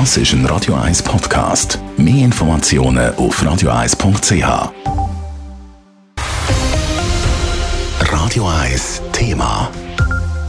[0.00, 1.78] Das ist ein Radio 1 Podcast.
[1.96, 4.72] Mehr Informationen auf radio1.ch.
[8.00, 9.70] Radio 1 Thema.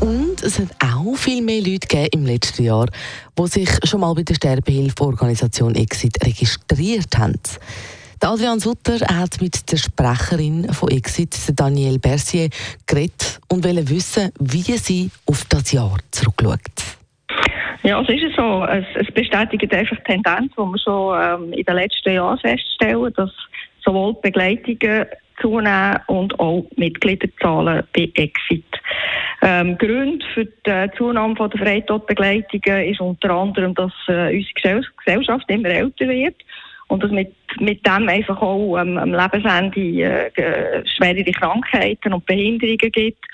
[0.00, 2.86] Und es hat auch viel mehr Leute gegeben im letzten Jahr,
[3.38, 7.38] die sich schon mal bei der Sterbehilfeorganisation Exit registriert haben.
[8.22, 12.48] Adrian Sutter hat mit der Sprecherin von Exit, Danielle Bercier,
[12.86, 16.85] geredet und wollte wissen, wie sie auf das Jahr zurückschaut.
[17.86, 18.64] Ja, es ist so.
[18.64, 23.12] Es, es bestätigt einfach die Tendenz, die wir schon ähm, in den letzten Jahren feststellen,
[23.16, 23.30] dass
[23.84, 25.06] sowohl Begleitungen
[25.40, 28.64] zunehmen und auch Mitgliederzahlen bei Exit.
[29.40, 35.48] Ähm, Grund für die Zunahme von der Freitodbegleitungen ist unter anderem, dass äh, unsere Gesellschaft
[35.48, 36.42] immer älter wird
[36.88, 42.90] und dass mit, mit dem einfach auch ähm, am Lebensende äh, schwerere Krankheiten und Behinderungen
[42.90, 43.24] gibt.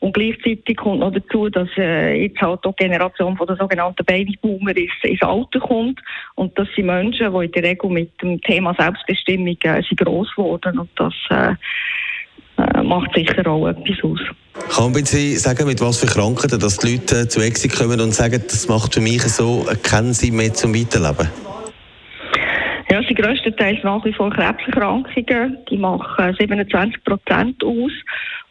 [0.00, 4.04] Und gleichzeitig kommt noch dazu, dass äh, jetzt halt auch die Generation von der sogenannten
[4.04, 6.00] Babyboomer ins, ins Alter kommt.
[6.34, 10.30] Und das sind Menschen, die in der Regel mit dem Thema Selbstbestimmung äh, sind gross
[10.36, 10.78] geworden.
[10.78, 11.54] Und das äh,
[12.58, 14.20] äh, macht sicher auch etwas aus.
[14.74, 18.00] Kann man Sie sagen, mit was für Krankheiten dass die Leute äh, zu Exit kommen
[18.00, 21.28] und sagen, das macht für mich so keinen Sinn mehr zum Weiterleben?
[22.88, 25.58] Ja, sind grösstenteils nach wie vor Krebserkrankungen.
[25.68, 27.92] Die machen 27 Prozent aus.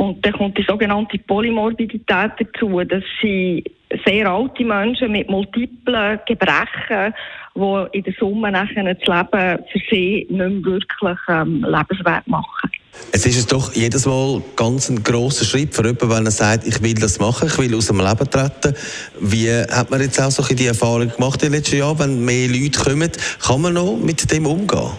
[0.00, 2.80] Und dann kommt die sogenannte Polymorbidität dazu.
[2.88, 3.64] Das sind
[4.06, 7.12] sehr alte Menschen mit multiplen Gebrechen,
[7.54, 12.70] die in der Summe nachher das Leben für sie nicht mehr wirklich ähm, lebenswert machen.
[13.12, 16.82] Es ist doch jedes Mal ganz ein grosser Schritt für jemanden, wenn er sagt, ich
[16.82, 18.74] will das machen, ich will aus dem Leben treten.
[19.20, 22.48] Wie hat man jetzt auch so die Erfahrung gemacht in den letzten Jahren, wenn mehr
[22.48, 23.12] Leute kommen?
[23.38, 24.92] Kann man noch mit dem umgehen?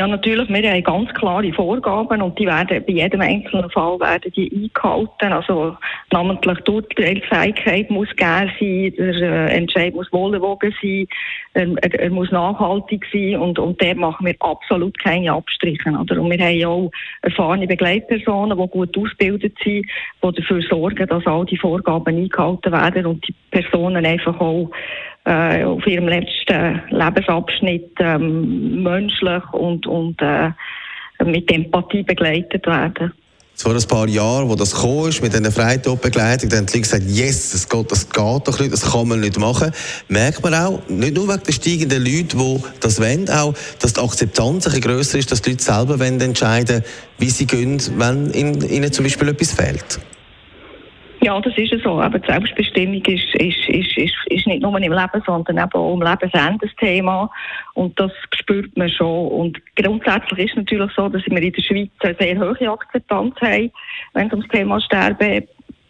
[0.00, 4.32] Ja, natürlich, wir haben ganz klare Vorgaben und die werden bei jedem einzelnen Fall werden
[4.34, 5.30] die eingehalten.
[5.30, 5.76] Also
[6.10, 11.06] namentlich die Urteilsfähigkeit muss gegeben sein, der äh, Entscheid muss wohlgewogen sein,
[11.52, 15.90] er, er, muss nachhaltig sein und, und der machen wir absolut keine Abstriche.
[15.90, 16.18] Oder?
[16.18, 19.84] Und wir haben ja auch erfahrene Begleitpersonen, die gut ausgebildet sind,
[20.24, 24.70] die dafür sorgen, dass all die Vorgaben eingehalten werden und die Personen einfach auch
[25.24, 30.50] äh, auf ihrem letzten Lebensabschnitt ähm, menschlich und, und äh,
[31.24, 33.12] mit Empathie begleitet werden.
[33.54, 36.80] Vor ein paar Jahren, wo das gekommen ist, mit einer Freitodbegleitung, dann haben die Leute
[36.80, 39.70] gesagt, yes, das geht, das geht doch nicht, das kann man nicht machen.
[40.08, 44.00] Merkt man auch, nicht nur wegen der steigenden Leute, die das wollen, auch, dass die
[44.00, 46.82] Akzeptanz ein grösser ist, dass die Leute selber entscheiden
[47.18, 50.00] wie sie gehen, wenn ihnen zum Beispiel etwas fehlt.
[51.30, 52.00] Ja, das ist so.
[52.00, 56.02] Aber Selbstbestimmung ist, ist, ist, ist, ist nicht nur im Leben, sondern eben auch im
[56.02, 57.30] Lebensende das Thema.
[57.74, 59.28] Und das spürt man schon.
[59.28, 63.36] Und grundsätzlich ist es natürlich so, dass wir in der Schweiz eine sehr hohe Akzeptanz
[63.42, 63.70] haben,
[64.14, 65.46] wenn es um das Thema Sterben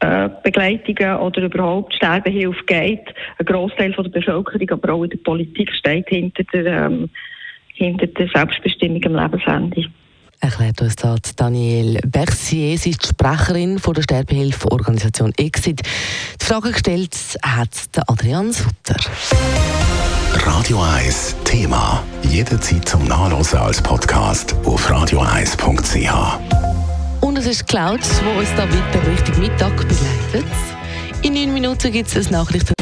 [0.00, 3.14] äh, Begleitungen oder überhaupt Sterbehilfe geht.
[3.38, 7.08] Ein Großteil der Bevölkerung, aber auch in der Politik steht hinter der, ähm,
[7.72, 9.86] hinter der Selbstbestimmung im Lebensende
[10.42, 12.76] erklärt uns das Danielle Bercier.
[12.76, 15.82] Sie ist die Sprecherin von der Sterbehilfeorganisation Exit.
[16.40, 17.70] Die Frage gestellt hat
[18.08, 18.96] Adrian Sutter.
[20.44, 22.02] Radio 1 Thema.
[22.24, 26.38] Jederzeit zum Nachlesen als Podcast auf radio1.ch.
[27.20, 30.50] Und es ist Cloud, wo uns da weiter Richtung Mittag begleitet.
[31.22, 32.81] In neun Minuten gibt es ein Nachrichten.